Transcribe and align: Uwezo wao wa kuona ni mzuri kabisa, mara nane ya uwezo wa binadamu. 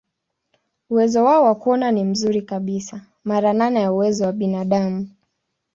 Uwezo 0.89 1.23
wao 1.25 1.43
wa 1.43 1.55
kuona 1.55 1.91
ni 1.91 2.03
mzuri 2.03 2.41
kabisa, 2.41 3.01
mara 3.23 3.53
nane 3.53 3.81
ya 3.81 3.93
uwezo 3.93 4.25
wa 4.25 4.31
binadamu. 4.33 5.07